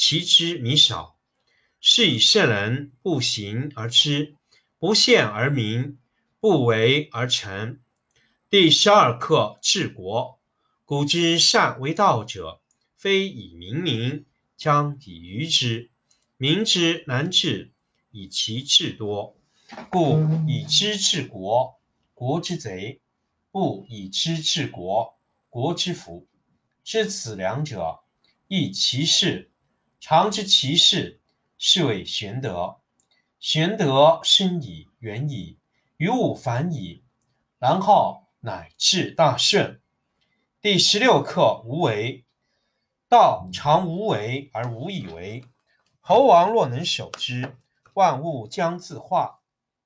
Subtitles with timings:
[0.00, 1.16] 其知弥少。
[1.80, 4.36] 是以圣人不行而知，
[4.78, 5.98] 不见而明，
[6.38, 7.80] 不为而成。
[8.48, 10.38] 第十二课治国。
[10.84, 12.60] 古之善为道者，
[12.96, 14.24] 非以明民，
[14.56, 15.90] 将以愚之。
[16.36, 17.72] 民之难治，
[18.12, 19.36] 以其智多。
[19.90, 21.80] 故以知治国，
[22.14, 23.00] 国之贼；
[23.50, 25.18] 不以知治国，
[25.50, 26.28] 国之福。
[26.84, 27.98] 知此两者，
[28.46, 29.50] 亦其事。
[30.00, 31.20] 常知其事，
[31.58, 32.76] 是谓玄德。
[33.40, 35.58] 玄德深矣，远矣，
[35.96, 37.02] 于物反矣，
[37.58, 39.80] 然后乃至大顺。
[40.60, 42.24] 第十六课无为。
[43.08, 45.44] 道常无为而无以为。
[46.00, 47.56] 猴王若能守之，
[47.94, 49.40] 万物将自化。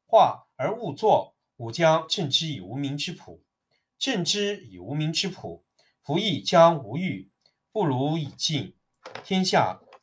[0.07, 3.43] 化而勿作，吾将镇之以无名之朴。
[3.99, 5.65] 镇之以无名之朴，
[6.03, 7.31] 夫亦将无欲，
[7.71, 8.75] 不如以静，
[9.25, 9.81] 天下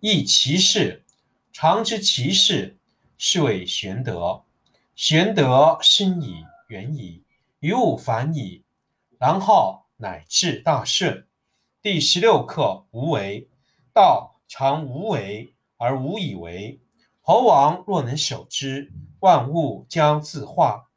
[0.00, 1.04] 亦其事。
[1.52, 2.78] 常知其事，
[3.16, 4.44] 是谓玄德。
[4.94, 7.22] 玄德深矣，远矣，
[7.60, 8.62] 于物反矣，
[9.18, 9.84] 然后。
[10.00, 11.26] 乃至大顺。
[11.82, 13.48] 第十六课无为。
[13.92, 16.80] 道常无为而无以为。
[17.20, 20.88] 猴王若能守之，万物将自化。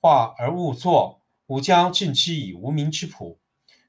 [0.00, 3.38] 化而勿作，吾将镇之以无名之朴。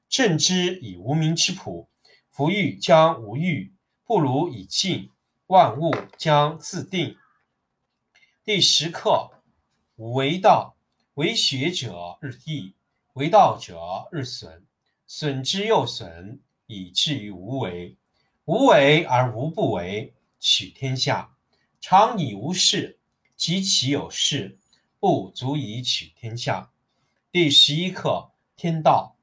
[0.08, 1.88] 镇之以无名之朴，
[2.30, 3.74] 夫欲将无欲，
[4.10, 5.08] 不如以静，
[5.46, 7.16] 万物将自定。
[8.42, 9.30] 第十课
[9.94, 10.74] 无为道，
[11.14, 12.74] 为学者日益。
[13.12, 14.66] 为道者日损，
[15.06, 17.96] 损之又损，以至于无为。
[18.46, 21.36] 无为而无不为，取天下
[21.80, 22.98] 常以无事，
[23.36, 24.58] 及其有事，
[24.98, 26.72] 不足以取天下。
[27.30, 29.14] 第十一课天道，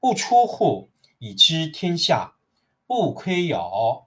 [0.00, 2.34] 不出户以知天下，
[2.88, 4.06] 不窥牖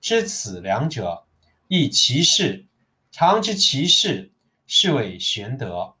[0.00, 1.26] 知此两者，
[1.66, 2.66] 亦其事。
[3.10, 4.32] 常知其事，
[4.66, 5.94] 是谓玄德。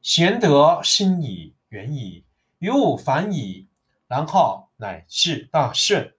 [0.00, 1.54] 玄德深矣。
[1.68, 2.24] 远矣，
[2.58, 3.66] 于物反矣，
[4.06, 6.14] 然后乃至大顺。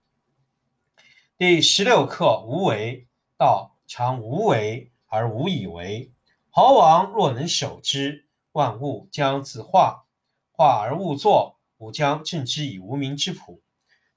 [1.38, 3.08] 第十六课无为。
[3.36, 6.12] 道常无为而无以为。
[6.50, 10.06] 猴王若能守之，万物将自化。
[10.52, 13.62] 化而勿作，吾将镇之以无名之朴。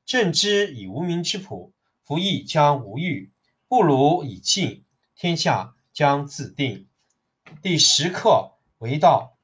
[0.05, 1.73] 镇之以无名之朴，
[2.07, 3.33] 夫亦将无欲，
[3.67, 4.85] 不如以静，
[5.17, 6.87] 天下将自定。
[7.61, 9.37] 第十课为道。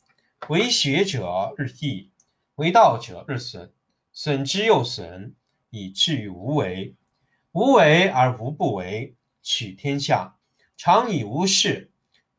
[0.49, 2.13] 为学者日益，
[2.55, 3.73] 为道者日损，
[4.13, 5.35] 损之又损，
[5.71, 6.95] 以至于无为。
[7.51, 10.37] 无为而无不为，取天下
[10.77, 11.91] 常以无事，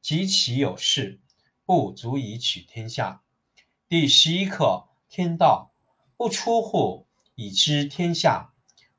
[0.01, 1.19] 及其有事，
[1.65, 3.21] 不足以取天下。
[3.89, 5.73] 第十一课天道，
[6.15, 8.52] 不出户以知天下，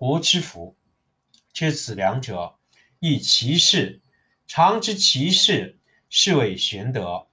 [0.00, 0.78] 国之福。
[1.52, 2.56] 知此两者，
[3.00, 4.00] 亦其事。
[4.46, 7.28] 常知其事，是谓玄德。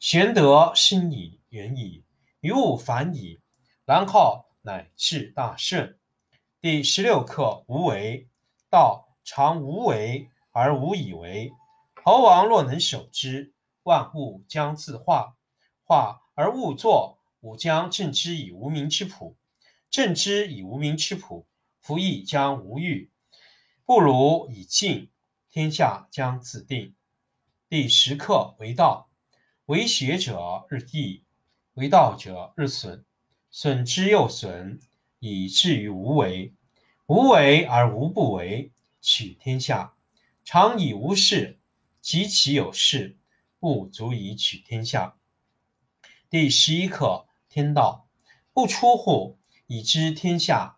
[0.00, 2.02] 玄德深矣，远矣，
[2.40, 3.38] 于物反矣，
[3.84, 5.96] 然后乃至大顺。
[6.60, 8.26] 第十六课无为。
[8.68, 11.52] 道常无为而无以为。
[12.02, 13.52] 猴王若能守之，
[13.84, 15.36] 万物将自化。
[15.84, 19.36] 化而勿作，吾将正之以无名之朴。
[19.88, 21.46] 正之以无名之朴，
[21.88, 23.10] 夫亦将无欲。
[23.86, 25.08] 不如以静，
[25.48, 26.94] 天下将自定。
[27.66, 29.08] 第十课为道，
[29.64, 31.24] 为学者日益，
[31.72, 33.06] 为道者日损，
[33.50, 34.78] 损之又损，
[35.18, 36.52] 以至于无为。
[37.06, 38.70] 无为而无不为，
[39.00, 39.94] 取天下
[40.44, 41.58] 常以无事，
[42.02, 43.16] 及其有事，
[43.58, 45.16] 不足以取天下。
[46.28, 48.06] 第十一课：天道
[48.52, 50.77] 不出户，以知天下；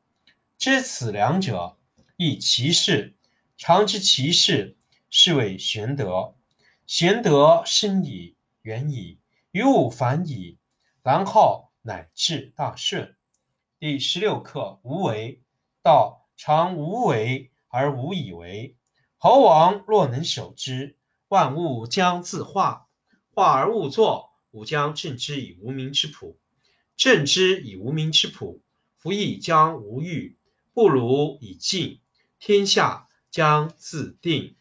[0.61, 1.79] 知此两者，
[2.17, 3.15] 亦其事。
[3.57, 4.77] 常知其事，
[5.09, 6.35] 是谓玄德。
[6.85, 9.17] 玄德深矣，远矣，
[9.49, 10.59] 于物反矣，
[11.01, 13.15] 然后乃至大顺。
[13.79, 15.41] 第十六课无为。
[15.81, 18.77] 道常无为而无以为。
[19.17, 20.95] 猴王若能守之，
[21.29, 22.87] 万物将自化。
[23.33, 26.37] 化而勿作，吾将正之以无名之朴。
[26.95, 28.61] 正之以无名之朴，
[28.95, 30.37] 夫亦将无欲。
[30.73, 31.99] 不如以静，
[32.39, 34.55] 天下将自定。